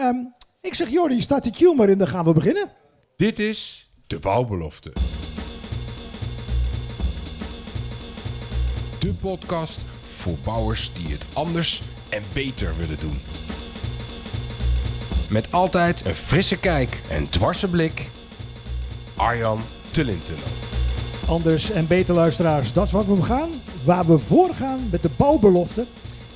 [0.00, 0.16] Ehm,
[0.60, 2.70] ik zeg Jordi, staat de cue maar in, dan gaan we beginnen.
[3.16, 4.92] Dit is de bouwbelofte.
[8.98, 13.18] De podcast voor bouwers die het anders en beter willen doen.
[15.30, 18.06] Met altijd een frisse kijk en dwarse blik.
[19.16, 19.60] Arjan
[19.90, 20.44] Tullintunnel.
[21.28, 23.50] Anders en beter luisteraars, dat is wat we gaan.
[23.84, 25.86] Waar we voor gaan met de bouwbelofte.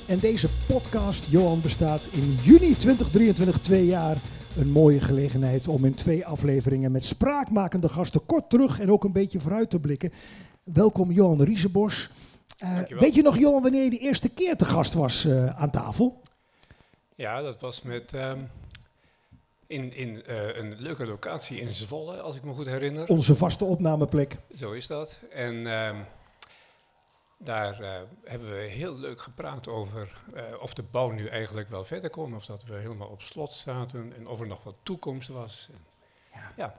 [0.09, 4.17] En deze podcast, Johan, bestaat in juni 2023, twee jaar.
[4.57, 9.13] Een mooie gelegenheid om in twee afleveringen met spraakmakende gasten kort terug en ook een
[9.13, 10.13] beetje vooruit te blikken.
[10.63, 12.11] Welkom Johan Riesebos.
[12.63, 15.71] Uh, weet je nog, Johan, wanneer je de eerste keer te gast was uh, aan
[15.71, 16.21] tafel?
[17.15, 18.51] Ja, dat was met um,
[19.67, 23.07] in, in uh, een leuke locatie in Zwolle, als ik me goed herinner.
[23.07, 24.37] Onze vaste opnameplek.
[24.55, 25.19] Zo is dat.
[25.31, 25.97] En um,
[27.39, 27.89] daar uh,
[28.25, 32.35] hebben we heel leuk gepraat over uh, of de bouw nu eigenlijk wel verder kon,
[32.35, 35.69] of dat we helemaal op slot zaten en of er nog wat toekomst was.
[35.73, 35.79] En,
[36.33, 36.53] ja.
[36.57, 36.75] ja.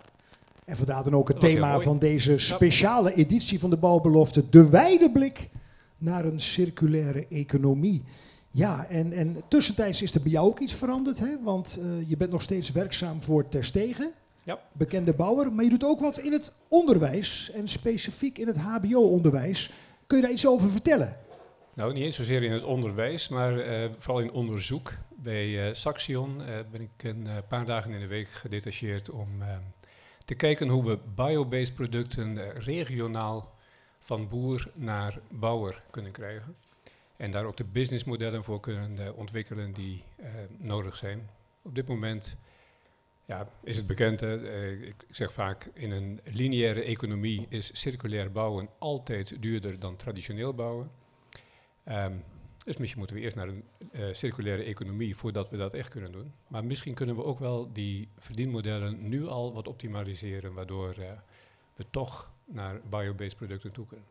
[0.66, 5.12] En vandaar dan ook het thema van deze speciale editie van de Bouwbelofte, de wijde
[5.12, 5.50] blik
[5.98, 8.04] naar een circulaire economie.
[8.52, 11.44] Ja, en, en tussentijds is er bij jou ook iets veranderd, hè?
[11.44, 14.60] want uh, je bent nog steeds werkzaam voor Terstegen, ja.
[14.72, 19.72] bekende bouwer, maar je doet ook wat in het onderwijs en specifiek in het hbo-onderwijs.
[20.08, 21.18] Kun je daar iets over vertellen?
[21.74, 24.94] Nou, niet eens zozeer in het onderwijs, maar uh, vooral in onderzoek.
[25.16, 29.30] Bij uh, Saxion uh, ben ik een paar dagen in de week gedetacheerd om
[30.26, 33.54] te kijken hoe we biobased producten regionaal
[34.00, 36.56] van boer naar bouwer kunnen krijgen.
[37.18, 40.04] En daar ook de businessmodellen voor kunnen ontwikkelen die
[40.58, 41.30] nodig zijn.
[41.62, 42.36] Op dit moment
[43.26, 44.72] ja, is het bekend, hè?
[44.72, 50.92] ik zeg vaak, in een lineaire economie is circulair bouwen altijd duurder dan traditioneel bouwen.
[51.88, 52.24] Um,
[52.66, 56.12] dus misschien moeten we eerst naar een uh, circulaire economie voordat we dat echt kunnen
[56.12, 56.34] doen.
[56.48, 61.06] Maar misschien kunnen we ook wel die verdienmodellen nu al wat optimaliseren, waardoor uh,
[61.76, 64.08] we toch naar biobased producten toe kunnen.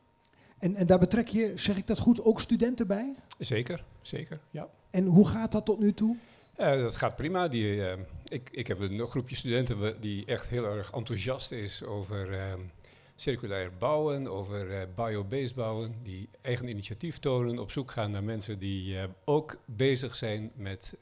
[0.59, 3.15] En, en daar betrek je, zeg ik dat goed, ook studenten bij?
[3.39, 4.69] Zeker, zeker, ja.
[4.91, 6.17] En hoe gaat dat tot nu toe?
[6.59, 7.49] Uh, dat gaat prima.
[7.49, 7.93] Die, uh,
[8.29, 12.53] ik, ik heb een groepje studenten die echt heel erg enthousiast is over uh,
[13.15, 18.59] circulair bouwen, over uh, biobased bouwen, die eigen initiatief tonen, op zoek gaan naar mensen
[18.59, 20.97] die ook bezig zijn met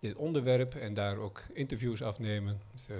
[0.00, 2.60] dit onderwerp en daar ook interviews afnemen.
[2.72, 2.96] Dus,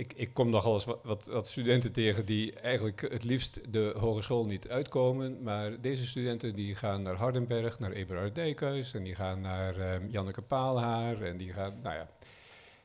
[0.00, 4.44] ik, ik, kom nogal eens wat, wat, studenten tegen die eigenlijk het liefst de hogeschool
[4.44, 5.42] niet uitkomen.
[5.42, 10.08] Maar deze studenten die gaan naar Hardenberg, naar Eberhard Dijkhuis en die gaan naar um,
[10.08, 11.22] Janneke Paalhaar.
[11.22, 12.08] En die gaan, nou ja,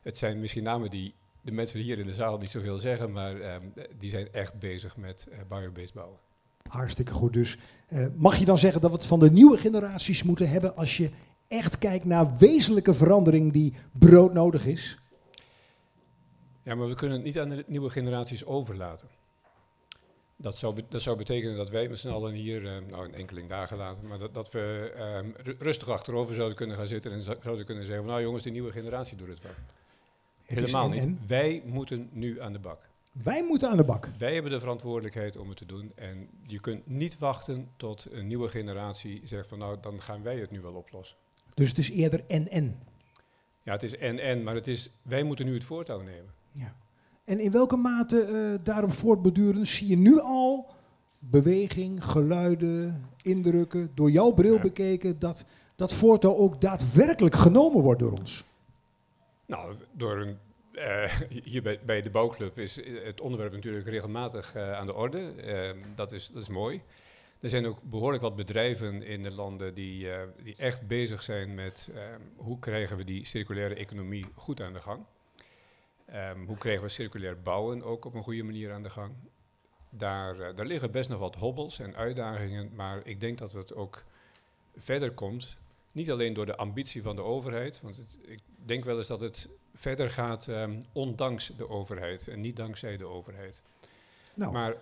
[0.01, 3.55] het zijn misschien namen die de mensen hier in de zaal niet zoveel zeggen, maar
[3.55, 6.19] um, die zijn echt bezig met uh, biobased bouwen.
[6.69, 7.57] Hartstikke goed dus.
[7.89, 10.97] Uh, mag je dan zeggen dat we het van de nieuwe generaties moeten hebben als
[10.97, 11.09] je
[11.47, 14.99] echt kijkt naar wezenlijke verandering die broodnodig is?
[16.65, 19.07] Ja, maar we kunnen het niet aan de nieuwe generaties overlaten.
[20.35, 23.49] Dat zou, dat zou betekenen dat wij met z'n allen hier, uh, nou een enkeling
[23.49, 24.93] dagen later, maar dat, dat we
[25.23, 28.51] um, rustig achterover zouden kunnen gaan zitten en zouden kunnen zeggen van nou jongens, die
[28.51, 29.51] nieuwe generatie doet het wel.
[30.45, 31.03] Het Helemaal niet.
[31.03, 31.19] En?
[31.27, 32.79] Wij moeten nu aan de bak.
[33.11, 34.09] Wij moeten aan de bak.
[34.17, 35.91] Wij hebben de verantwoordelijkheid om het te doen.
[35.95, 40.37] En je kunt niet wachten tot een nieuwe generatie zegt van nou, dan gaan wij
[40.37, 41.17] het nu wel oplossen.
[41.53, 42.79] Dus het is eerder en-en?
[43.63, 46.34] Ja, het is en-en, maar het is, wij moeten nu het voortouw nemen.
[46.59, 46.75] Ja.
[47.23, 50.69] En in welke mate uh, daarop voortbedurend zie je nu al
[51.19, 54.61] beweging, geluiden, indrukken, door jouw bril ja.
[54.61, 55.45] bekeken, dat
[55.75, 58.43] dat voortouw ook daadwerkelijk genomen wordt door ons?
[59.45, 60.37] Nou, door een,
[60.73, 61.11] uh,
[61.43, 65.33] hier bij, bij, de bouwclub is het onderwerp natuurlijk regelmatig uh, aan de orde.
[65.95, 66.81] dat, is, dat is mooi.
[67.39, 70.07] Er zijn ook behoorlijk wat bedrijven in de landen die,
[70.43, 71.89] die echt bezig zijn met
[72.35, 75.05] hoe krijgen we die circulaire economie goed aan de gang.
[76.13, 79.13] Um, hoe krijgen we circulair bouwen ook op een goede manier aan de gang?
[79.89, 83.75] Daar, uh, daar liggen best nog wat hobbels en uitdagingen, maar ik denk dat het
[83.75, 84.03] ook
[84.75, 85.57] verder komt.
[85.91, 89.21] Niet alleen door de ambitie van de overheid, want het, ik denk wel eens dat
[89.21, 93.61] het verder gaat um, ondanks de overheid en niet dankzij de overheid.
[94.33, 94.51] Nou.
[94.51, 94.75] Maar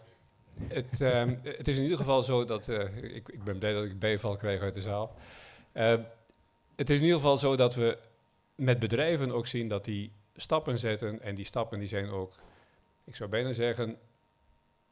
[0.67, 3.83] het, um, het, is in ieder geval zo dat, uh, ik, ik, ben blij dat
[3.83, 5.15] ik bijval krijg uit de zaal.
[5.73, 5.95] Uh,
[6.75, 7.97] het is in ieder geval zo dat we
[8.55, 12.35] met bedrijven ook zien dat die stappen zetten en die stappen die zijn ook,
[13.03, 13.97] ik zou bijna zeggen,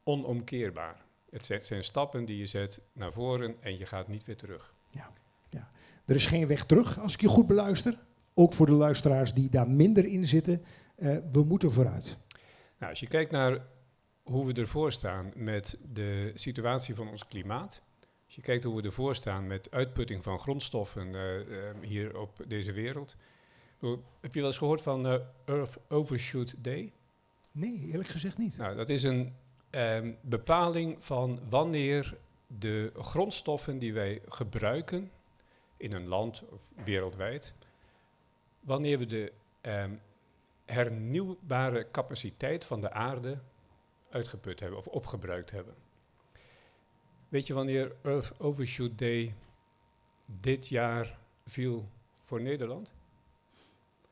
[0.03, 1.05] onomkeerbaar.
[1.29, 4.73] Het zijn stappen die je zet naar voren en je gaat niet weer terug.
[4.88, 5.11] Ja,
[5.49, 5.71] ja.
[6.05, 7.97] Er is geen weg terug als ik je goed beluister.
[8.33, 10.63] Ook voor de luisteraars die daar minder in zitten.
[10.97, 12.17] Uh, we moeten vooruit.
[12.77, 13.65] Nou, als je kijkt naar
[14.23, 17.81] hoe we ervoor staan met de situatie van ons klimaat.
[18.25, 22.43] Als je kijkt hoe we ervoor staan met uitputting van grondstoffen uh, uh, hier op
[22.47, 23.15] deze wereld
[24.19, 26.93] Heb je wel eens gehoord van eh, Earth Overshoot Day?
[27.51, 28.57] Nee, eerlijk gezegd niet.
[28.57, 29.35] Nou, dat is een
[29.69, 32.17] ehm, bepaling van wanneer
[32.47, 35.11] de grondstoffen die wij gebruiken
[35.77, 37.53] in een land of wereldwijd,
[38.59, 39.31] wanneer we de
[39.61, 39.95] ehm,
[40.65, 43.39] hernieuwbare capaciteit van de aarde
[44.09, 45.75] uitgeput hebben of opgebruikt hebben.
[47.29, 49.35] Weet je wanneer Earth Overshoot Day
[50.25, 51.89] dit jaar viel
[52.21, 52.91] voor Nederland?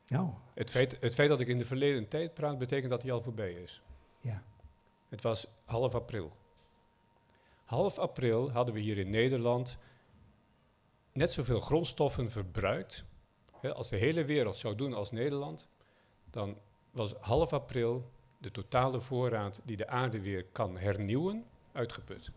[0.10, 3.12] Nou, Het feit, het feit dat ik in de verleden tijd praat, betekent dat hij
[3.12, 3.82] al voorbij is.
[4.22, 4.44] ja.
[5.10, 6.32] Het was half april.
[7.66, 9.78] Half april hadden we hier in Nederland
[11.14, 13.04] net zoveel grondstoffen verbruikt.
[13.60, 15.68] Hè, als de hele wereld zou doen als Nederland,
[16.30, 16.58] dan
[16.92, 22.26] was half april de totale voorraad die de aarde weer kan hernieuwen, uitgeput.
[22.26, 22.32] En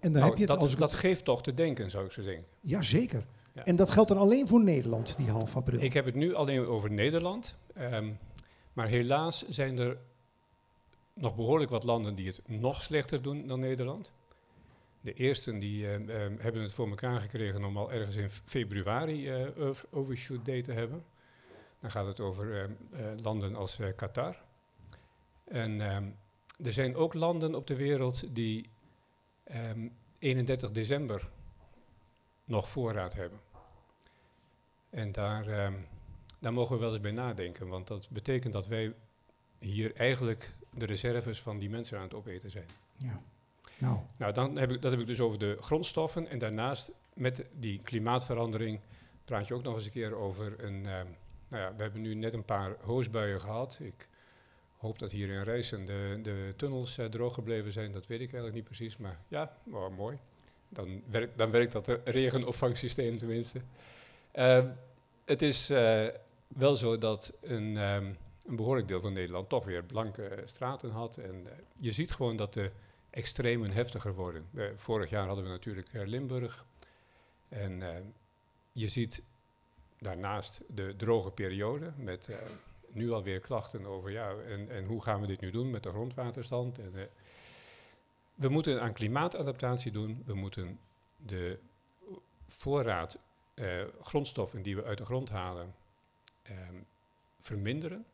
[0.00, 2.22] dan Nou, heb je het dat, als dat geeft toch te denken, zou ik zo
[2.22, 2.46] denken.
[2.60, 3.26] Ja, zeker.
[3.54, 3.64] Ja.
[3.64, 5.80] En dat geldt dan alleen voor Nederland, die half april.
[5.80, 7.56] Ik heb het nu alleen over Nederland.
[7.74, 8.12] ehm,
[8.72, 9.98] maar helaas zijn er
[11.14, 14.12] nog behoorlijk wat landen die het nog slechter doen dan Nederland.
[15.00, 19.28] De eersten die ehm, ehm, hebben het voor elkaar gekregen om al ergens in februari
[19.28, 21.04] eh, Overshoot Day te hebben.
[21.80, 24.42] Dan gaat het over eh, landen als eh, Qatar.
[25.44, 25.80] En
[26.64, 28.68] er zijn ook landen op de wereld die
[29.44, 31.30] ehm, 31 december
[32.44, 33.38] nog voorraad hebben.
[34.90, 35.74] En daar, ehm,
[36.38, 38.94] daar mogen we wel eens bij nadenken, want dat betekent dat wij
[39.58, 42.68] hier eigenlijk de reserves van die mensen aan het opeten zijn.
[42.96, 43.20] Ja.
[43.78, 46.28] Nou, Nou, dan heb ik, dat heb ik dus over de grondstoffen.
[46.28, 48.80] En daarnaast, met die klimaatverandering,
[49.24, 50.86] praat je ook nog eens een keer over een.
[50.86, 51.06] ehm,
[51.48, 53.78] nou ja, we hebben nu net een paar hoosbuien gehad.
[53.80, 54.08] Ik
[54.76, 57.92] hoop dat hier in Rijssen de, de tunnels eh, droog gebleven zijn.
[57.92, 60.18] Dat weet ik eigenlijk niet precies, maar ja, oh, mooi.
[60.74, 63.60] Dan, werkt dan werkt dat regenopvangsysteem tenminste.
[64.32, 64.68] Ehm,
[65.24, 66.06] het is eh,
[66.48, 68.12] wel zo dat een, ehm,
[68.46, 71.16] een behoorlijk deel van Nederland toch weer blanke straten had.
[71.16, 72.70] En eh, je ziet gewoon dat de
[73.10, 74.46] extremen heftiger worden.
[74.54, 76.64] Eh, vorig jaar hadden we natuurlijk Limburg.
[77.48, 77.82] En
[78.72, 79.22] je ziet
[79.98, 82.28] daarnaast de droge periode met
[82.92, 85.88] nu alweer klachten over ja, en, en hoe gaan we dit nu doen met de
[85.88, 86.78] grondwaterstand.
[86.78, 86.92] En,
[88.34, 90.22] we moeten aan klimaatadaptatie doen.
[90.26, 90.78] We moeten
[91.16, 91.58] de
[92.46, 93.18] voorraad
[93.54, 95.74] eh, grondstoffen die we uit de grond halen
[96.42, 96.76] ehm,
[97.40, 98.04] verminderen.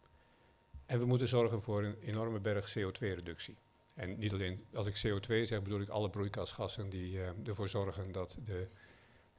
[0.86, 3.56] En we moeten zorgen voor een enorme berg CO2-reductie.
[3.94, 8.12] En niet alleen als ik CO2 zeg, bedoel ik alle broeikasgassen die eh, ervoor zorgen
[8.12, 8.66] dat de,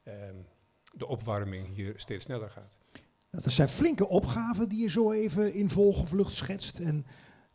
[0.02, 0.36] ehm,
[0.92, 2.78] de opwarming hier steeds sneller gaat.
[3.30, 6.78] dat zijn flinke opgaven die je zo even in vogelvlucht schetst.
[6.78, 7.06] En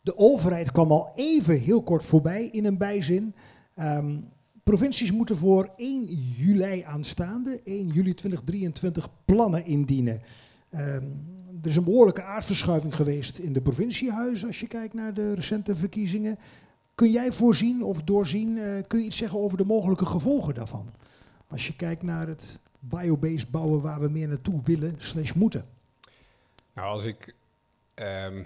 [0.08, 3.34] de overheid kwam al even heel kort voorbij in een bijzin.
[3.74, 4.16] Ehm,
[4.62, 6.04] provincies moeten voor 1
[6.36, 10.20] juli aanstaande, 1 juli 2023, plannen indienen.
[10.70, 11.04] Ehm,
[11.62, 15.74] er is een behoorlijke aardverschuiving geweest in de provinciehuizen als je kijkt naar de recente
[15.74, 16.38] verkiezingen.
[16.94, 20.90] Kun jij voorzien of doorzien, eh, kun je iets zeggen over de mogelijke gevolgen daarvan?
[21.48, 25.64] Als je kijkt naar het biobased bouwen waar we meer naartoe willen slash moeten.
[26.74, 27.34] Nou, als ik
[27.94, 28.42] ehm,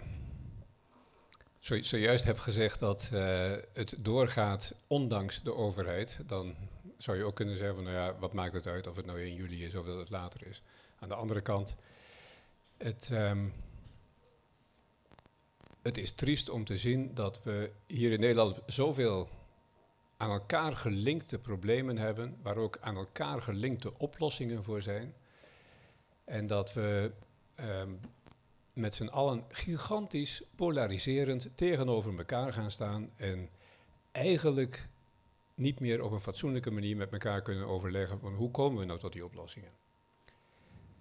[1.62, 6.54] zo, zojuist heb gezegd dat eh, het doorgaat ondanks de overheid, dan
[6.98, 9.20] zou je ook kunnen zeggen van, nou ja, wat maakt het uit of het nou
[9.20, 10.62] 1 juli is of dat het later is.
[10.98, 11.74] Aan de andere kant,
[12.76, 13.48] het, ehm,
[15.82, 19.28] het is triest om te zien dat we hier in Nederland zoveel
[20.16, 25.14] aan elkaar gelinkte problemen hebben, waar ook aan elkaar gelinkte oplossingen voor zijn.
[26.24, 27.12] En dat we
[27.54, 27.90] ehm,
[28.72, 33.48] met z'n allen gigantisch polariserend tegenover elkaar gaan staan en
[34.12, 34.88] eigenlijk
[35.54, 38.98] niet meer op een fatsoenlijke manier met elkaar kunnen overleggen van hoe komen we nou
[38.98, 39.70] tot die oplossingen.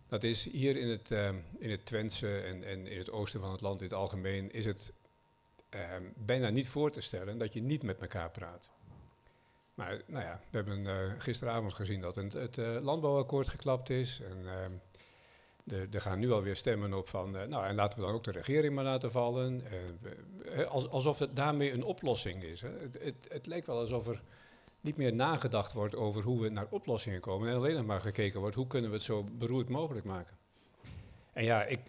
[0.08, 3.52] Dat is hier in het, ehm, in het Twentse en, en in het oosten van
[3.52, 4.94] het land in het algemeen is het
[5.70, 8.70] ehm, bijna niet voor te stellen dat je niet met elkaar praat.
[9.74, 14.20] Maar nou ja, we hebben eh, gisteravond gezien dat het, het eh, landbouwakkoord geklapt is.
[14.20, 14.72] En ehm,
[15.68, 18.32] er, gaan nu alweer stemmen op van, eh, nou en laten we dan ook de
[18.32, 19.62] regering maar laten vallen.
[19.66, 22.62] Eh, eh, als, alsof het daarmee een oplossing is.
[22.62, 22.70] Hè.
[22.70, 24.22] Het, het, het lijkt wel alsof er
[24.82, 27.50] niet meer nagedacht wordt over hoe we naar oplossingen komen.
[27.50, 30.38] En alleen nog maar gekeken wordt, hoe kunnen we het zo beroerd mogelijk maken.
[31.34, 31.80] En ja, ik,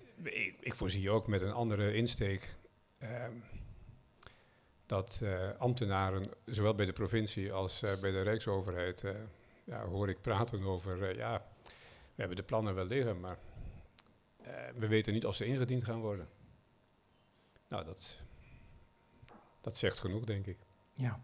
[0.61, 2.57] ik, voorzie ook met een andere insteek
[2.99, 3.33] ehm,
[4.87, 5.23] dat
[5.59, 9.03] ambtenaren, zowel bij de provincie als bij de Rijksoverheid,
[9.65, 11.45] ja, hoor ik praten over, ja,
[12.15, 13.39] we hebben de plannen wel liggen, maar
[14.77, 16.29] we weten niet of ze ingediend gaan worden.
[17.69, 18.19] Nou, dat,
[19.61, 20.59] dat zegt genoeg, denk ik.
[20.95, 21.21] Ja,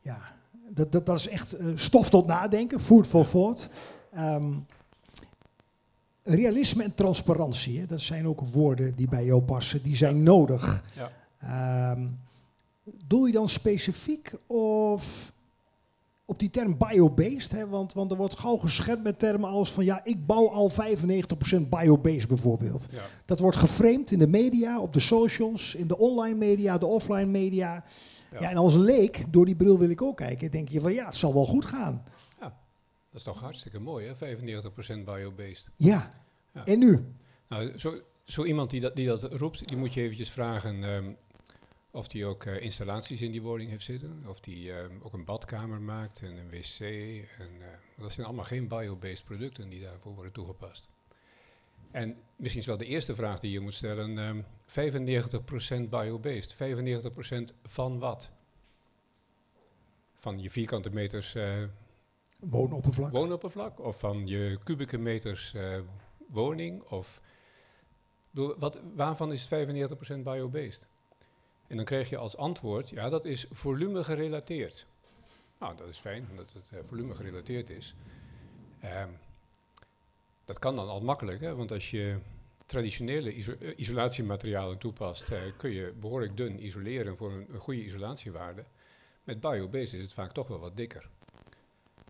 [0.00, 0.24] ja
[0.68, 3.70] dat, dat, dat is echt eh, stof tot nadenken, food for thought.
[4.12, 4.52] Ehm,
[6.22, 10.84] realisme en transparantie, hè, dat zijn ook woorden die bij jou passen, die zijn nodig.
[10.94, 11.12] Ja.
[11.38, 12.08] Ehm,
[13.06, 15.32] doe je dan specifiek of
[16.26, 17.52] op die term biobased?
[17.52, 17.66] Hè?
[17.68, 20.74] Want, want er wordt gauw geschept met termen als van ja, ik bouw al 95%
[21.68, 22.86] biobased bijvoorbeeld.
[22.90, 23.00] Ja.
[23.24, 27.26] Dat wordt geframed in de media, op de socials, in de online media, de offline
[27.30, 27.84] media.
[28.32, 28.40] Ja.
[28.40, 28.50] Ja.
[28.50, 31.16] en als leek, door die bril wil ik ook kijken, denk je van ja, het
[31.16, 32.02] zal wel goed gaan.
[33.10, 34.14] Dat is toch hartstikke mooi, hè?
[34.14, 35.70] 95% biobased.
[35.76, 36.10] Ja,
[36.52, 36.64] Ja.
[36.64, 37.04] en nu?
[37.48, 41.12] Nou, zo, zo iemand die dat, die dat roept, die moet je eventjes vragen ehm,
[41.96, 44.24] of die ook eh, installaties in die woning heeft zitten.
[44.28, 46.80] Of die ehm, ook een badkamer maakt en een wc.
[47.38, 50.88] En, eh, dat zijn allemaal geen biobased producten die daarvoor worden toegepast.
[51.90, 54.18] En misschien is wel de eerste vraag die je moet stellen.
[54.18, 56.54] ehm 95% biobased.
[56.54, 58.30] 95% van wat?
[60.14, 61.62] Van je vierkante meters eh,
[62.40, 63.12] Woonoppervlak.
[63.12, 65.80] woonoppervlak of van je kubieke meters eh,
[66.28, 67.20] woning of
[68.30, 69.48] bedoel, wat, waarvan is 95%
[70.22, 70.88] biobased?
[71.66, 74.86] En dan krijg je als antwoord, ja, dat is volume gerelateerd.
[75.58, 77.94] Nou, dat is fijn, omdat het eh, volume gerelateerd is.
[78.80, 79.08] Ehm,
[80.44, 82.18] dat kan dan al makkelijk, hè, want als je
[82.66, 88.64] traditionele eh, isolatiematerialen toepast, eh, kun je behoorlijk dun isoleren voor een, goede isolatiewaarde.
[89.24, 91.08] Met biobased is het vaak toch wel wat dikker.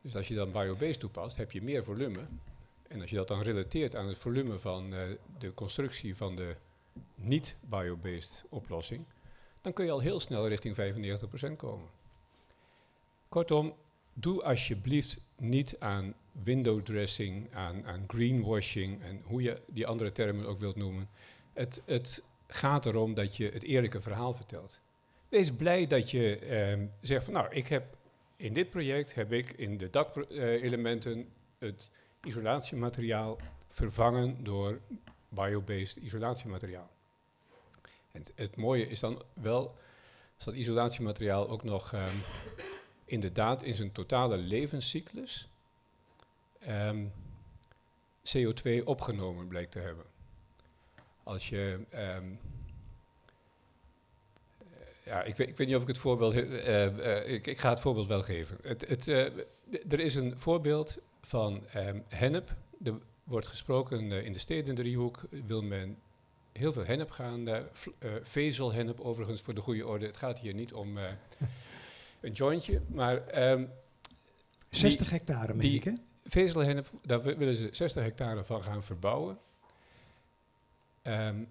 [0.02, 2.20] Dus als je dan biobased toepast, heb je meer volume.
[2.88, 4.90] En als je dat dan relateert aan het volume van
[5.38, 6.56] de constructie van de
[7.14, 9.04] niet-biobased oplossing,
[9.66, 10.76] dan kun je al heel snel richting
[11.52, 11.88] 95% komen.
[13.28, 13.74] Kortom,
[14.12, 20.46] doe alsjeblieft niet aan window dressing, aan, aan greenwashing en hoe je die andere termen
[20.46, 21.08] ook wilt noemen.
[21.52, 24.80] Het, het gaat erom dat je het eerlijke verhaal vertelt.
[25.28, 27.96] Wees blij dat je ehm, zegt van nou, ik heb
[28.36, 31.90] in dit project heb ik in de dakelementen het
[32.22, 34.80] isolatiemateriaal vervangen door
[35.28, 36.95] biobased isolatiemateriaal.
[38.34, 39.74] Het, mooie is dan wel
[40.44, 42.16] dat isolatiemateriaal ook nog ehm,
[43.04, 45.48] inderdaad in zijn totale levenscyclus
[46.58, 47.04] ehm,
[48.36, 50.04] CO2 opgenomen blijkt te hebben.
[51.22, 52.34] Als je ehm,
[55.04, 56.34] ja, ik weet, ik weet niet of ik het voorbeeld.
[56.34, 58.58] eh, eh, ik, ik ga het voorbeeld wel geven.
[58.62, 59.24] Het, het, eh,
[59.88, 61.64] er is een voorbeeld van
[62.08, 62.54] hennep.
[62.84, 65.20] Er wordt gesproken eh, in de stedendriehoek.
[65.46, 65.98] Wil men
[66.56, 67.46] heel veel hennep gaan.
[67.72, 70.06] v- eh, vezelhennep, overigens voor de goede orde.
[70.06, 71.04] Het gaat hier niet om eh,
[72.20, 72.80] een jointje.
[72.88, 73.64] Maar ehm,
[74.70, 75.92] 60 hectare, meen ik, hè?
[76.24, 79.38] vezelhennep, daar wi- willen ze 60 hectare van gaan verbouwen.
[81.02, 81.42] Ehm,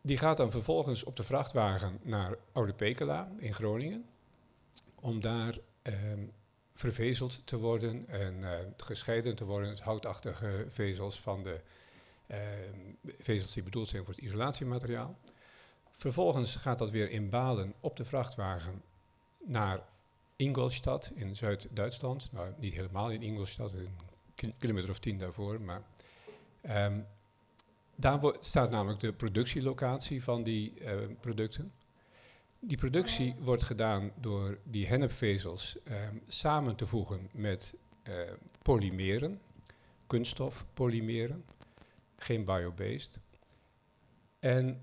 [0.00, 4.04] die gaat dan vervolgens op de vrachtwagen naar Oude Pekela in Groningen.
[4.94, 6.20] Om daar ehm,
[6.74, 11.60] vervezeld te worden en eh, gescheiden te worden, het houtachtige vezels van de
[13.18, 15.18] vezels die bedoeld zijn voor het isolatiemateriaal.
[15.90, 18.82] Vervolgens gaat dat weer in balen op de vrachtwagen
[19.44, 19.80] naar
[20.36, 22.28] Ingolstadt in Zuid-Duitsland.
[22.32, 23.96] Nou, niet helemaal in Ingolstadt, een
[24.34, 25.60] ki- kilometer of tien daarvoor.
[25.60, 25.82] Maar
[26.60, 27.00] ehm,
[27.94, 31.72] daar staat namelijk de productielocatie van die eh, producten.
[32.58, 38.14] Die productie wordt gedaan door die hennepvezels ehm, samen te voegen met eh,
[38.62, 39.40] polymeren,
[40.06, 41.44] kunststofpolymeren,
[42.22, 43.20] geen biobased.
[44.38, 44.82] En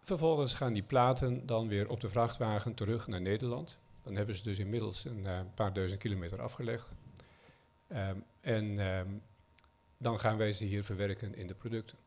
[0.00, 3.78] vervolgens gaan die platen dan weer op de vrachtwagen terug naar Nederland.
[4.02, 6.88] Dan hebben ze dus inmiddels een eh, paar duizend kilometer afgelegd.
[7.88, 9.08] Ehm, en ehm,
[9.98, 11.98] dan gaan wij ze hier verwerken in de producten.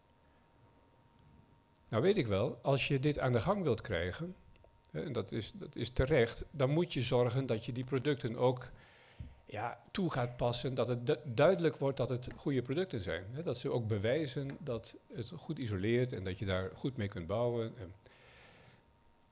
[1.89, 4.35] Nou weet ik wel, als je dit aan de gang wilt krijgen,
[4.91, 8.67] en dat is, dat is terecht, dan moet je zorgen dat je die producten ook
[9.45, 13.23] ja, toe gaat passen, dat het du- duidelijk wordt dat het goede producten zijn.
[13.31, 17.07] Hè, dat ze ook bewijzen dat het goed isoleert en dat je daar goed mee
[17.07, 17.73] kunt bouwen.
[17.77, 17.93] En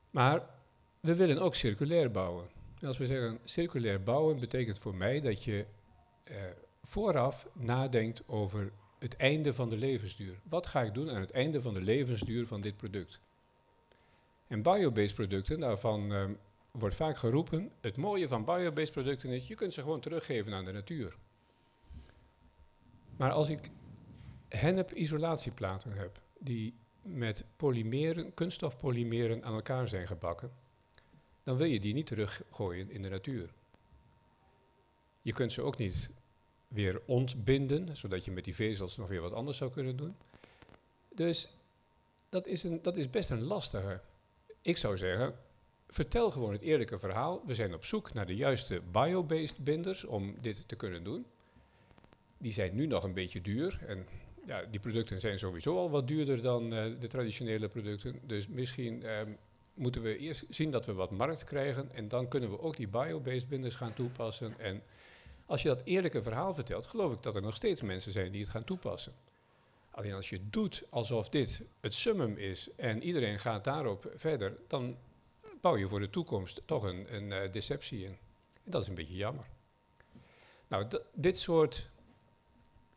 [0.10, 0.46] maar
[1.00, 2.48] we willen ook circulair bouwen.
[2.82, 5.66] En als we zeggen circulair bouwen, betekent voor mij dat je
[6.24, 6.36] eh,
[6.84, 10.40] vooraf nadenkt over het einde van de levensduur.
[10.44, 13.20] Wat ga ik doen aan het einde van de levensduur van dit product?
[14.48, 16.34] En biobased producten, daarvan ehm,
[16.80, 20.66] wordt vaak geroepen, het mooie van biobased producten is, je kunt ze gewoon teruggeven aan
[20.66, 21.18] de natuur.
[23.18, 23.70] Maar als ik
[24.50, 30.52] hennep-isolatieplaten heb, die met polymeren, kunststofpolymeren aan elkaar zijn gebakken,
[31.44, 33.54] dan wil je die niet teruggooien in de natuur.
[35.22, 36.10] Je kunt ze ook niet
[36.68, 40.16] weer ontbinden, zodat je met die vezels nog weer wat anders zou kunnen doen.
[41.16, 41.50] Dus
[42.30, 44.02] dat is, een, dat is best een lastige.
[44.62, 45.36] Ik zou zeggen,
[45.88, 47.44] vertel gewoon het eerlijke verhaal.
[47.46, 51.26] We zijn op zoek naar de juiste biobased binders om dit te kunnen doen.
[52.38, 54.08] Die zijn nu nog een beetje duur en
[54.46, 58.20] ja, die producten zijn sowieso al wat duurder dan eh, de traditionele producten.
[58.24, 59.32] Dus misschien ehm,
[59.74, 62.88] moeten we eerst zien dat we wat markt krijgen en dan kunnen we ook die
[62.88, 64.60] biobased binders gaan toepassen.
[64.60, 64.84] En
[65.46, 68.42] als je dat eerlijke verhaal vertelt, geloof ik dat er nog steeds mensen zijn die
[68.42, 69.14] het gaan toepassen.
[69.90, 74.98] Alleen als je doet alsof dit het summum is en iedereen gaat daarop verder, dan
[75.64, 78.18] bouw je voor de toekomst toch een, een eh, deceptie in.
[78.64, 79.46] En dat is een beetje jammer.
[80.68, 81.90] Nou, dit soort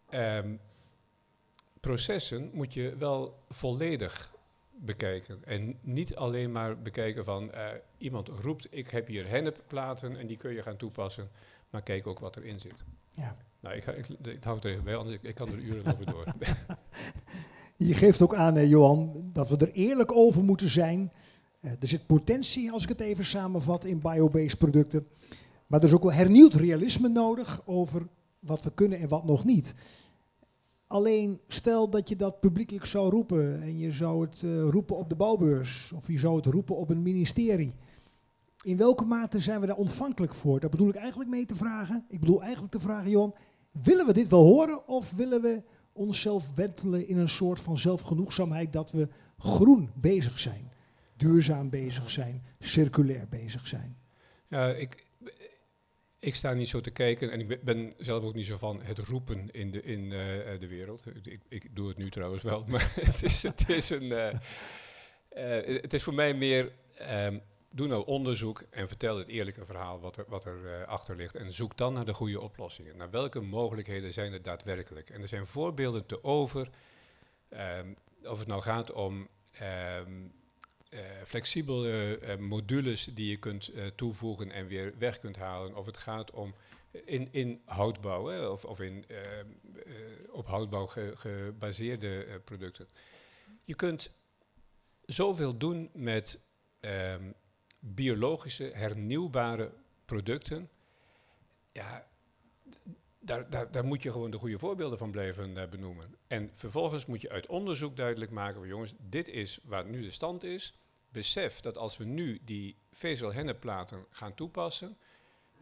[0.08, 0.56] ehm,
[1.80, 4.34] processen moet je wel volledig
[4.70, 5.44] bekijken.
[5.44, 7.68] En niet alleen maar bekijken van eh,
[7.98, 11.30] iemand roept, ik heb hier hennepplaten en die kun je gaan toepassen,
[11.70, 12.84] maar kijk ook wat erin zit.
[13.08, 13.36] Ja.
[13.60, 15.58] Nou, ik, ga, ik, ik hou het er even bij, anders ik, ik kan er
[15.58, 16.24] uren over door.
[17.76, 21.12] Je geeft ook aan, hè, Johan, dat we er eerlijk over moeten zijn.
[21.66, 25.06] Eh, er zit potentie, als ik het even samenvat, in biobased producten.
[25.66, 28.06] Maar er is ook wel hernieuwd realisme nodig over
[28.38, 29.74] wat we kunnen en wat nog niet.
[30.86, 35.08] Alleen stel dat je dat publiekelijk zou roepen en je zou het eh, roepen op
[35.08, 37.74] de bouwbeurs of je zou het roepen op een ministerie.
[38.62, 40.60] In welke mate zijn we daar ontvankelijk voor?
[40.60, 42.04] Daar bedoel ik eigenlijk mee te vragen.
[42.08, 43.34] Ik bedoel eigenlijk te vragen, Johan,
[43.70, 48.72] willen we dit wel horen of willen we onszelf wentelen in een soort van zelfgenoegzaamheid
[48.72, 49.08] dat we
[49.38, 50.70] groen bezig zijn,
[51.16, 53.96] duurzaam bezig zijn, circulair bezig zijn?
[54.78, 55.06] Ik,
[56.18, 58.98] ik sta niet zo te kijken en ik ben- zelf ook niet zo van het
[58.98, 61.04] roepen in de, in, eh, eh, de wereld.
[61.22, 65.94] Ik, ik doe het nu trouwens wel, maar het is, het is, een, eh, het
[65.94, 67.38] is voor mij meer, ehm,
[67.70, 71.36] doe nou onderzoek en vertel het eerlijke verhaal wat er, wat er achter ligt.
[71.36, 72.96] En zoek dan naar de goede oplossingen.
[72.96, 75.10] Naar welke mogelijkheden zijn er daadwerkelijk?
[75.10, 76.70] En er zijn voorbeelden te over,
[77.48, 77.92] ehm,
[78.22, 79.28] of het nou gaat om...
[79.52, 80.30] ehm, eh,
[81.24, 85.76] flexibele eh, modules die je kunt eh, toevoegen en weer weg kunt halen.
[85.76, 86.54] Of het gaat om
[87.04, 89.46] in, in houtbouw hè, of, of in eh, eh,
[90.30, 92.88] op houtbouw ge- gebaseerde eh, producten.
[93.64, 94.10] Je kunt
[95.04, 96.40] zoveel doen met
[96.80, 97.32] ehm,
[97.78, 99.72] biologische hernieuwbare
[100.04, 100.68] producten.
[101.72, 102.06] Ja,
[103.20, 106.14] daar, daar, daar moet je gewoon de goede voorbeelden van blijven eh, benoemen.
[106.26, 110.10] En vervolgens moet je uit onderzoek duidelijk maken van jongens, dit is waar nu de
[110.10, 110.74] stand is.
[111.16, 114.96] Besef dat als we nu die vezelhennepplaten gaan toepassen,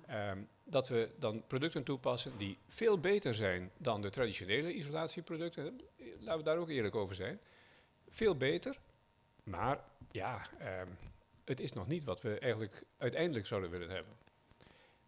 [0.07, 5.81] ehm, dat we dan producten toepassen die veel beter zijn dan de traditionele isolatieproducten.
[6.19, 7.41] Laten we daar ook eerlijk over zijn.
[8.09, 8.79] Veel beter,
[9.43, 10.89] maar ja, ehm,
[11.45, 14.13] het is nog niet wat we eigenlijk uiteindelijk zouden willen hebben.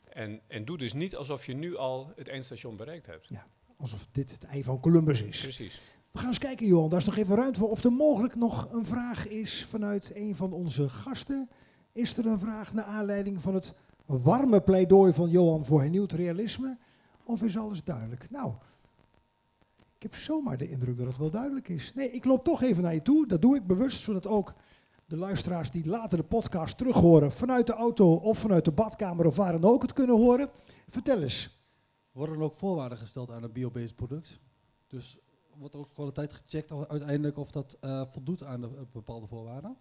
[0.09, 3.31] En, en doe dus niet alsof je nu al het eindstation bereikt hebt.
[3.77, 5.41] Alsof dit het ei van Columbus is.
[5.41, 5.81] Precies.
[6.17, 6.91] We gaan eens kijken, Johan.
[6.91, 7.71] Daar is nog even ruimte voor.
[7.71, 11.49] Of er mogelijk nog een vraag is vanuit een van onze gasten.
[11.93, 13.75] Is er een vraag naar aanleiding van het
[14.07, 16.79] warme pleidooi van Johan voor hernieuwd realisme?
[17.25, 18.31] Of is alles duidelijk?
[18.31, 18.53] Nou,
[19.97, 21.93] ik heb zomaar de indruk dat het wel duidelijk is.
[21.95, 23.27] Nee, ik loop toch even naar je toe.
[23.27, 24.55] Dat doe ik bewust, zodat ook
[25.07, 29.27] de luisteraars die later de podcast terug horen, vanuit de auto of vanuit de badkamer
[29.27, 30.51] of waar dan ook het kunnen horen.
[30.89, 31.65] Vertel eens.
[32.13, 34.41] Worden er ook voorwaarden gesteld aan een biobased product?
[34.87, 35.19] Dus
[35.59, 39.77] wordt ook kwaliteit gecheckt of uiteindelijk of dat eh, voldoet aan de, eh, bepaalde voorwaarden?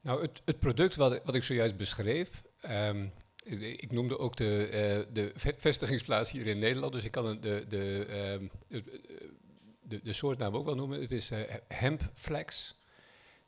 [0.00, 3.08] Nou, het, het product wat, wat ik zojuist beschreef, ehm,
[3.60, 7.64] ik noemde ook de, eh, de ve- vestigingsplaats hier in Nederland, dus ik kan de,
[7.68, 9.00] de, ehm, de,
[9.82, 11.00] de, de soortnaam ook wel noemen.
[11.00, 11.30] Het is
[11.68, 12.76] Hempflex.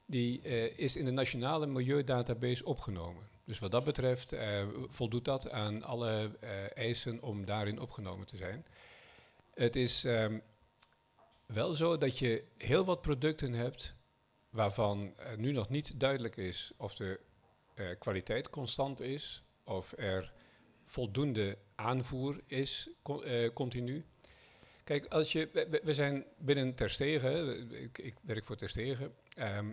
[0.07, 0.41] Die
[0.77, 3.29] is in de nationale milieudatabase opgenomen.
[3.45, 4.37] Dus wat dat betreft
[4.87, 6.31] voldoet dat aan alle
[6.75, 8.67] eisen om daarin opgenomen te zijn.
[9.55, 10.39] Het is ehm,
[11.47, 13.95] wel zo dat je heel wat producten hebt
[14.51, 17.21] waarvan eh, nu nog niet duidelijk is of de
[17.75, 20.33] eh, kwaliteit constant is, of er
[20.85, 22.89] voldoende aanvoer is
[23.25, 24.05] eh, continu.
[24.85, 29.73] Kijk, als je, we- zijn binnen Terstegen, ik, ik werk voor Terstegen, ehm,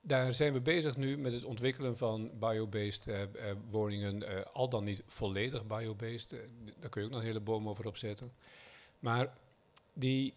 [0.00, 3.06] daar zijn we bezig nu met het ontwikkelen van biobased
[3.70, 6.30] woningen, al dan niet volledig biobased,
[6.78, 8.32] daar kun je ook nog een hele boom over opzetten.
[8.98, 9.36] Maar
[9.92, 10.34] die,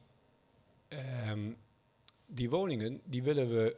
[0.97, 1.51] ehm,
[2.25, 3.75] die woningen, die willen we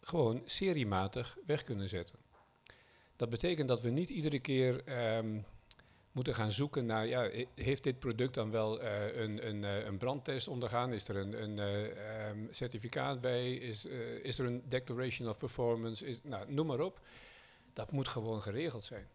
[0.00, 2.18] gewoon seriematig weg kunnen zetten.
[3.16, 5.40] Dat betekent dat we niet iedere keer ehm,
[6.12, 9.84] moeten gaan zoeken naar, ja, he- heeft dit product dan wel eh, een, een, eh,
[9.84, 10.92] een brandtest ondergaan?
[10.92, 13.54] Is er een, een eh, ehm, certificaat bij?
[13.54, 13.84] Is,
[14.22, 16.06] is er een declaration of performance?
[16.06, 17.00] Is, nou, noem maar op.
[17.72, 19.08] Dat moet gewoon geregeld zijn.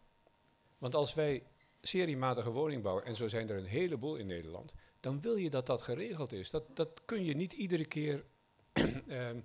[0.78, 1.42] Want als wij
[1.80, 5.66] seriematige woning bouwen, en zo zijn er een heleboel in Nederland, dan wil je dat
[5.66, 6.50] dat geregeld is.
[6.50, 8.24] Dat, dat kun je niet iedere keer.
[9.08, 9.40] ehm,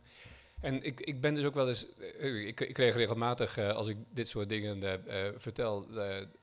[0.63, 1.95] en ik, ik ben dus ook wel eens.
[1.95, 5.87] eh, ik, ik krijg regelmatig, eh, als ik dit soort dingen eh, vertel,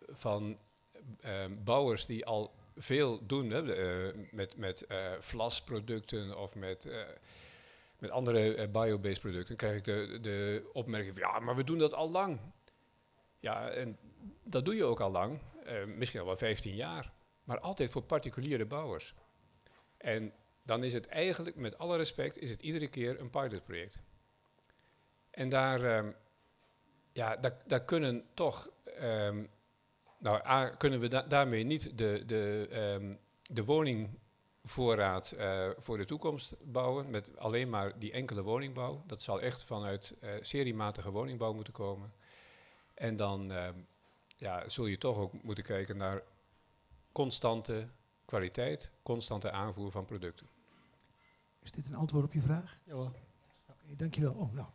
[0.09, 0.59] van
[1.21, 3.63] ehm, bouwers die al veel doen hè,
[4.31, 4.87] met, met
[5.19, 6.87] vlasproducten of met,
[7.99, 11.95] met andere biobased producten, krijg ik de, de opmerking van ja, maar we doen dat
[11.95, 12.39] al lang.
[13.39, 13.99] Ja, en
[14.43, 15.39] dat doe je ook al lang,
[15.97, 17.13] misschien al wel 15 jaar,
[17.45, 19.15] maar altijd voor particuliere bouwers.
[19.97, 23.99] En dan is het eigenlijk, met alle respect, is het iedere keer een pilotproject.
[25.31, 26.13] En daar, ehm,
[27.13, 29.47] ja, daar, daar kunnen toch, ehm,
[30.19, 36.57] nou, kunnen we da- daarmee niet de, de, ehm, de woningvoorraad eh, voor de toekomst
[36.73, 39.03] bouwen met alleen maar die enkele woningbouw.
[39.07, 42.13] Dat zal echt vanuit eh, seriematige woningbouw moeten komen.
[42.95, 43.53] En dan
[44.37, 46.23] ja, zul je toch ook moeten kijken naar
[47.13, 47.89] constante
[48.25, 50.47] kwaliteit, constante aanvoer van producten.
[51.63, 52.79] Is dit een antwoord op je vraag?
[52.85, 53.13] Ja hoor.
[53.69, 54.35] Oké, dankjewel.
[54.35, 54.67] Oh, nou.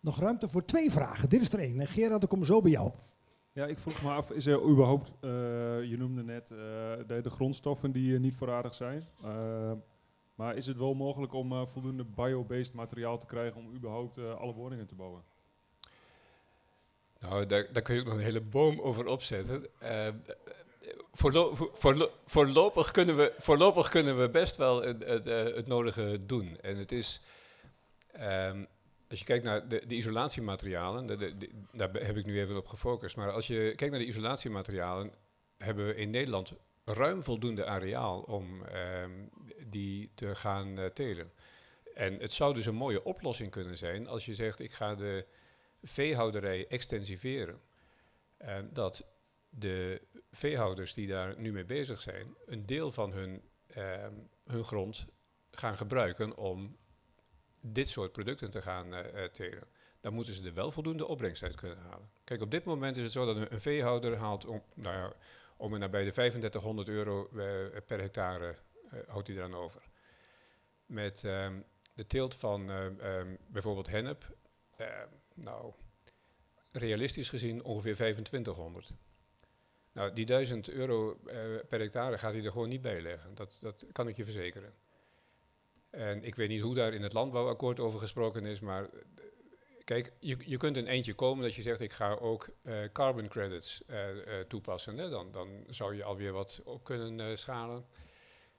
[0.00, 1.28] Nog ruimte voor twee vragen.
[1.28, 1.86] Dit is er één.
[1.86, 2.92] Gerard, ik kom zo bij jou.
[3.52, 5.30] Ja, ik vroeg me af, is er überhaupt, eh,
[5.84, 6.56] je noemde net eh,
[7.06, 9.06] de, de grondstoffen die eh, niet voorradig zijn.
[10.34, 14.40] Maar is het wel mogelijk om eh, voldoende biobased materiaal te krijgen om überhaupt eh,
[14.40, 15.22] alle woningen te bouwen?
[17.20, 19.66] Nou, daar, daar kun je ook nog een hele boom over opzetten.
[21.12, 26.26] Voorlo- voor- voorlo- voorlopig, kunnen we, voorlopig kunnen we best wel het, het, eh, nodige
[26.26, 26.58] doen.
[26.60, 27.20] En het is,
[28.12, 28.64] ehm,
[29.10, 31.06] als je kijkt naar de, de isolatiematerialen,
[31.72, 33.16] daar heb ik nu even op gefocust.
[33.16, 35.12] Maar als je kijkt naar de isolatiematerialen,
[35.58, 36.52] hebben we in Nederland
[36.84, 39.10] ruim voldoende areaal om ehm,
[39.66, 41.32] die te gaan eh, telen.
[41.94, 45.26] En het zou dus een mooie oplossing kunnen zijn als je zegt, ik ga de
[45.82, 47.60] veehouderij extensiveren.
[48.36, 49.04] Eh, dat
[49.54, 55.06] de veehouders die daar nu mee bezig zijn, een deel van hun, ehm, hun grond
[55.50, 56.76] gaan gebruiken om
[57.60, 59.68] dit soort producten te gaan eh, eh, telen.
[60.00, 62.10] Dan moeten ze er wel voldoende opbrengst uit kunnen halen.
[62.24, 65.12] Kijk, op dit moment is het zo dat een, veehouder haalt om, nou
[65.56, 68.56] om en nabij de 3500 euro eh, per hectare
[68.90, 69.82] eh, houdt hij eraan over.
[70.86, 71.60] Met ehm,
[71.94, 74.36] de teelt van ehm, bijvoorbeeld hennep,
[75.34, 75.72] nou,
[76.70, 78.92] realistisch gezien ongeveer 2500.
[79.92, 81.36] Nou, die 1000 euro eh,
[81.68, 83.34] per hectare gaat hij er gewoon niet bij leggen.
[83.34, 84.74] Dat, dat kan ik je verzekeren.
[85.90, 88.90] En ik weet niet hoe daar in het landbouwakkoord over gesproken is, maar eh,
[89.84, 93.28] kijk, je, je kunt een eindje komen dat je zegt, ik ga ook eh, carbon
[93.28, 93.82] credits
[94.48, 94.98] toepassen.
[94.98, 95.08] Hè?
[95.08, 97.86] Dan, dan zou je alweer wat op kunnen schalen.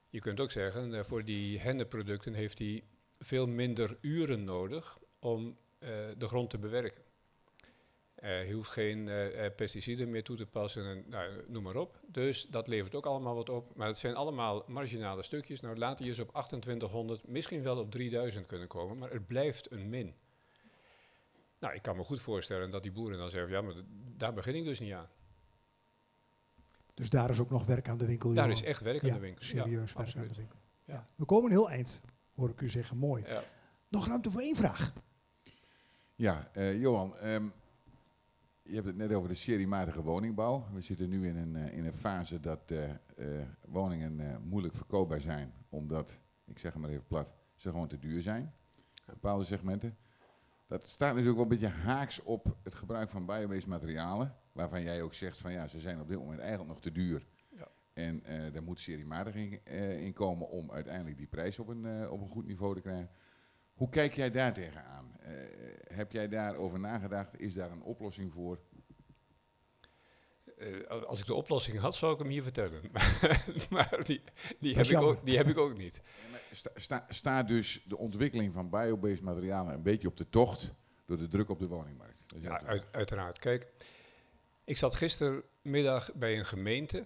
[0.10, 2.84] Je kunt ook zeggen, voor die henneproducten heeft hij
[3.20, 5.58] veel minder uren nodig om
[6.18, 7.04] de grond te bewerken.
[8.24, 11.76] Eh, je hoeft geen eh, eh, pesticiden meer toe te passen, en, nou, noem maar
[11.76, 12.00] op.
[12.08, 13.76] Dus dat levert ook allemaal wat op.
[13.76, 15.60] Maar het zijn allemaal marginale stukjes.
[15.60, 19.72] Nou, laat die eens op 2800, misschien wel op 3000 kunnen komen, maar het blijft
[19.72, 20.14] een min.
[21.60, 23.74] Nou, ik kan me goed voorstellen dat die boeren dan zeggen, ja, maar
[24.18, 25.10] daar begin ik dus niet aan.
[26.94, 28.34] Dus daar is ook nog werk aan de winkel.
[28.34, 29.44] Daar is echt werk ja, aan de winkel.
[29.44, 30.28] serieus Ja, werk absoluut.
[30.28, 30.60] aan de winkel.
[30.86, 31.08] Ja.
[31.16, 32.02] We komen een heel eind,
[32.36, 32.98] hoor ik u zeggen.
[32.98, 33.24] Mooi.
[33.28, 33.44] Ja.
[33.88, 34.94] Nog ruimte voor één vraag.
[36.16, 37.50] Ja, eh, Johan, ehm,
[38.64, 40.68] je hebt het net over de seriematige woningbouw.
[40.74, 45.22] We zitten nu in een, eh, in een fase dat eh, eh, woningen moeilijk verkoopbaar
[45.22, 48.54] zijn, omdat, ik zeg het maar even plat, ze gewoon te duur zijn.
[49.06, 49.98] Bepaalde segmenten.
[50.68, 55.02] Dat staat natuurlijk wel een beetje haaks op het gebruik van biobased materialen, waarvan jij
[55.02, 57.26] ook zegt van ja, ze zijn op dit moment eigenlijk nog te duur.
[57.50, 57.68] Ja.
[57.94, 58.24] En
[58.54, 59.66] daar moet seriematig in,
[60.00, 63.10] in komen om uiteindelijk die prijs op een, op een goed niveau te krijgen.
[63.74, 65.16] Hoe kijk jij daar tegenaan?
[65.20, 65.32] Eh,
[65.84, 67.40] heb jij daarover nagedacht?
[67.40, 68.60] Is daar een oplossing voor?
[70.58, 72.82] Eh, als ik de oplossing had, zou ik hem hier vertellen.
[73.70, 74.22] maar die,
[74.60, 76.02] die, heb ik ook, die heb ik ook niet.
[76.52, 80.74] Sta, sta- staat dus de ontwikkeling van biobased materialen een beetje op de tocht
[81.06, 82.24] door de druk op de woningmarkt?
[82.40, 83.40] Ja, uit- uiteraard.
[83.40, 83.68] Kijk,
[84.64, 87.06] ik zat gistermiddag bij een gemeente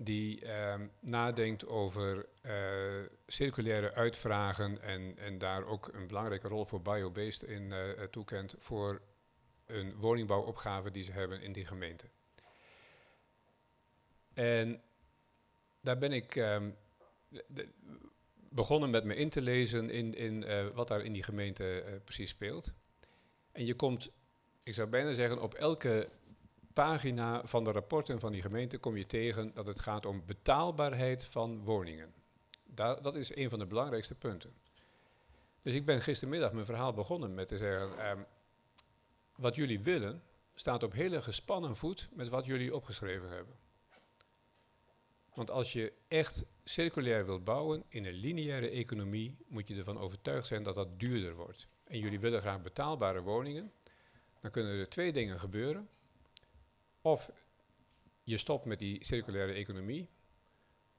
[0.00, 2.52] die ehm, nadenkt over eh,
[3.26, 9.00] circulaire uitvragen en, en daar ook een belangrijke rol voor biobased in eh, toekent voor
[9.66, 12.06] een woningbouwopgave die ze hebben in die gemeente.
[14.34, 14.82] En
[15.80, 16.70] daar ben ik ehm,
[18.50, 22.30] begonnen met me in te lezen in, in eh, wat daar in die gemeente precies
[22.30, 22.72] speelt.
[23.52, 24.10] En je komt,
[24.62, 26.08] ik zou bijna zeggen, op elke
[26.84, 31.24] pagina van de rapporten van die gemeente kom je tegen dat het gaat om betaalbaarheid
[31.24, 32.14] van woningen.
[32.64, 34.54] Da- dat is een van de belangrijkste punten.
[35.62, 38.22] Dus ik ben gistermiddag mijn verhaal begonnen met te zeggen, ehm,
[39.36, 40.22] wat jullie willen
[40.54, 43.54] staat op hele gespannen voet met wat jullie opgeschreven hebben.
[45.34, 50.46] Want als je echt circulair wilt bouwen in een lineaire economie, moet je ervan overtuigd
[50.46, 51.68] zijn dat dat duurder wordt.
[51.84, 53.72] En jullie willen graag betaalbare woningen,
[54.40, 55.88] dan kunnen er twee dingen gebeuren.
[57.00, 57.30] Of
[58.22, 60.08] je stopt met die circulaire economie,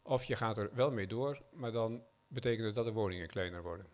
[0.02, 3.62] Of je gaat er wel mee door, maar dan betekent het dat de woningen kleiner
[3.62, 3.88] worden.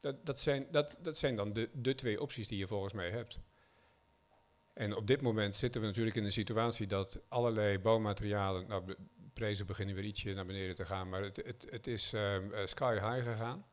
[0.00, 3.10] Dat, dat, zijn, dat, dat zijn dan de, de twee opties die je volgens mij
[3.10, 3.40] hebt.
[4.72, 8.96] En op dit moment zitten we natuurlijk in een situatie dat allerlei bouwmaterialen, nou, de
[9.32, 12.66] prijzen beginnen weer ietsje naar beneden te gaan, maar het, het, het is ehm, eh,
[12.66, 13.66] sky high gegaan.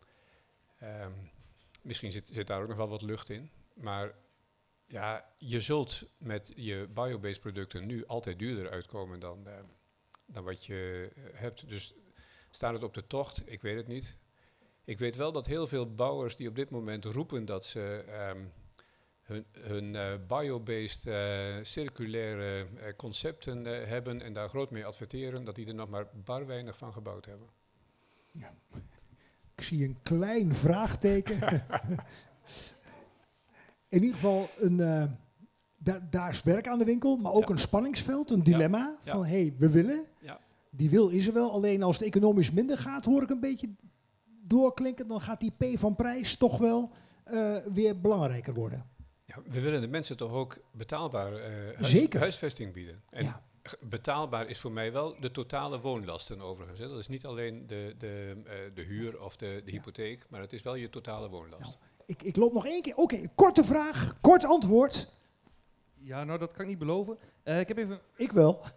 [0.79, 1.11] Ehm,
[1.81, 4.13] misschien zit, zit daar ook nog wel wat lucht in, maar
[4.89, 9.65] ja, je zult met je biobased producten nu altijd duurder uitkomen dan, ehm,
[10.25, 11.67] dan wat je eh, hebt.
[11.69, 11.93] Dus
[12.51, 13.41] staat het op de tocht?
[13.45, 14.17] Ik weet het niet.
[14.83, 18.45] Ik weet wel dat heel veel bouwers die op dit moment roepen dat ze ehm,
[19.21, 25.43] hun, hun eh, biobased eh, circulaire eh, concepten eh, hebben en daar groot mee adverteren,
[25.43, 27.47] dat die er nog maar bar weinig van gebouwd hebben.
[29.55, 31.39] Ik zie een klein vraagteken.
[33.89, 34.77] In ieder geval, een,
[35.77, 37.53] da- daar is werk aan de winkel, maar ook Ja.
[37.53, 38.97] een spanningsveld, een dilemma.
[39.03, 39.11] Ja.
[39.11, 40.05] Van hé, hey, we willen.
[40.21, 40.39] Ja.
[40.71, 43.69] Die wil is er wel, alleen als het economisch minder gaat, hoor ik een beetje
[44.43, 45.07] doorklinken.
[45.07, 46.89] Dan gaat die P van prijs toch wel
[47.23, 48.85] eh, weer belangrijker worden.
[49.25, 52.19] Ja, we willen de mensen toch ook betaalbaar eh, huis- Zeker.
[52.19, 53.01] huisvesting bieden.
[53.09, 53.41] En Ja.
[53.81, 56.79] betaalbaar is voor mij wel de totale woonlasten overigens.
[56.79, 56.87] Hè.
[56.87, 58.37] Dat is niet alleen de, de,
[58.73, 59.77] de huur of de, de Ja.
[59.77, 61.61] hypotheek, maar het is wel je totale woonlast.
[61.79, 61.88] Nou.
[62.09, 62.95] Ik, ik loop nog één keer.
[62.95, 65.15] Oké, korte vraag, kort antwoord.
[65.95, 67.17] Ja, nou dat kan ik niet beloven.
[67.43, 68.61] Eh, ik heb even Ik wel.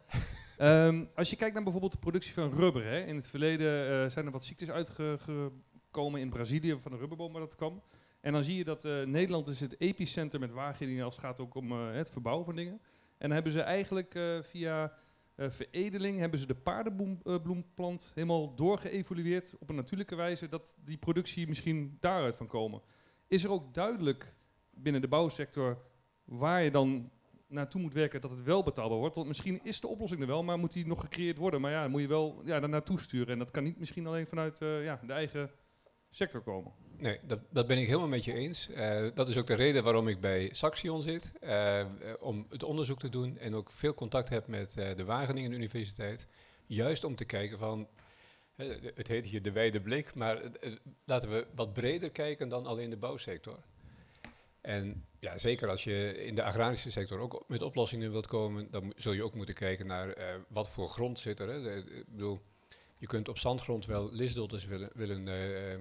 [0.56, 4.10] Ehm, als je kijkt naar bijvoorbeeld de productie van rubber, hè, in het verleden eh,
[4.10, 7.82] zijn er wat ziektes uitgekomen in Brazilië van de rubberboom waar dat kwam.
[8.20, 11.40] En dan zie je dat eh, Nederland is het epicenter met Wageningen als het gaat
[11.40, 12.80] ook om het verbouwen van dingen.
[13.18, 14.92] En dan hebben ze eigenlijk via
[15.36, 21.96] veredeling hebben ze de paardenbloemplant helemaal doorgeëvolueerd op een natuurlijke wijze dat die productie misschien
[22.00, 22.82] daaruit van komen.
[23.32, 24.34] Is er ook duidelijk
[24.70, 25.78] binnen de bouwsector
[26.24, 27.10] waar je dan
[27.46, 29.14] naartoe moet werken dat het wel betaalbaar wordt.
[29.14, 31.60] Want misschien is de oplossing er wel, maar moet die nog gecreëerd worden.
[31.60, 33.32] Maar ja, dan moet je wel ja, daar naartoe sturen.
[33.32, 35.50] En dat kan niet misschien alleen vanuit eh, ja, de eigen
[36.10, 36.72] sector komen.
[36.96, 38.68] Nee, dat, dat ben ik helemaal met je eens.
[38.70, 41.32] Eh, dat is ook de reden waarom ik bij Saxion zit.
[41.40, 41.86] eh,
[42.20, 46.26] om het onderzoek te doen en ook veel contact heb met de Wageningen Universiteit.
[46.66, 47.88] Juist om te kijken van,
[48.94, 50.42] het heet hier de wijde blik, maar
[51.04, 53.58] laten we wat breder kijken dan alleen de bouwsector.
[54.62, 58.92] En ja, zeker als je in de agrarische sector ook met oplossingen wilt komen, dan
[58.96, 61.48] zul je ook moeten kijken naar eh, wat voor grond zit er.
[61.48, 61.76] Hè.
[61.76, 62.40] Ik bedoel,
[62.98, 65.80] je kunt op zandgrond wel lisdoltes willen, willen eh, eh,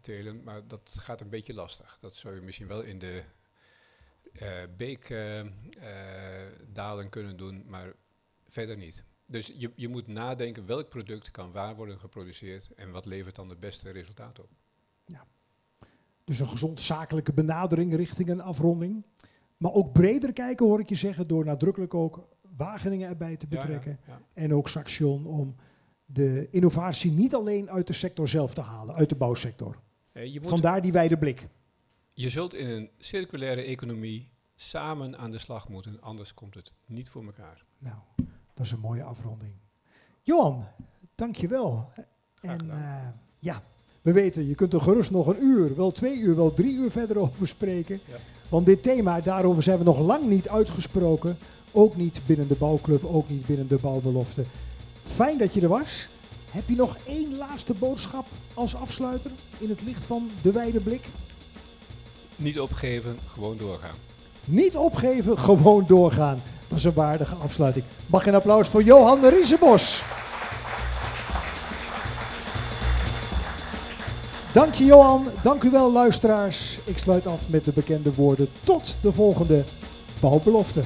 [0.00, 1.98] telen, maar dat gaat een beetje lastig.
[2.00, 3.22] Dat zou je misschien wel in de
[4.76, 5.50] beekdalen
[7.08, 7.92] kunnen doen, maar
[8.48, 9.04] verder niet.
[9.26, 13.48] Dus je, je moet nadenken welk product kan waar worden geproduceerd en wat levert dan
[13.48, 14.48] het beste resultaat op.
[16.24, 19.04] Dus een gezond zakelijke benadering richting een afronding.
[19.56, 23.56] Maar ook breder kijken, hoor ik je zeggen, door nadrukkelijk ook Wageningen erbij te Ja,
[23.56, 24.00] ja, betrekken.
[24.06, 24.20] ja.
[24.32, 25.54] En ook Saxion om
[26.04, 29.80] de innovatie niet alleen uit de sector zelf te halen, uit de bouwsector.
[30.12, 31.48] Eh, je, moet, Vandaar die wijde blik.
[32.14, 37.08] je zult in een circulaire economie samen aan de slag moeten, anders komt het niet
[37.10, 37.64] voor elkaar.
[37.78, 37.96] Nou,
[38.62, 39.52] dat is een mooie afronding.
[40.22, 40.64] Johan,
[41.14, 41.92] dankjewel.
[42.40, 43.62] En eh, ja,
[44.02, 46.90] we weten, je kunt er gerust nog een uur, wel twee uur, wel drie uur
[46.90, 48.00] verder over spreken.
[48.08, 48.16] Ja.
[48.48, 51.36] Want dit thema, daarover zijn we nog lang niet uitgesproken.
[51.72, 54.44] Ook niet binnen de bouwclub, ook niet binnen de bouwbelofte.
[55.02, 56.08] Fijn dat je er was.
[56.50, 61.04] Heb je nog één laatste boodschap als afsluiter in het licht van de wijde blik?
[62.36, 63.96] Niet opgeven, gewoon doorgaan.
[64.44, 66.40] Niet opgeven, gewoon doorgaan.
[66.72, 67.84] Dat is een waardige afsluiting.
[68.06, 70.02] Mag een applaus voor Johan Riesenbos.
[74.52, 76.78] Dank je Johan, dank u wel luisteraars.
[76.84, 78.48] Ik sluit af met de bekende woorden.
[78.64, 79.62] Tot de volgende
[80.20, 80.80] bouwbelofte.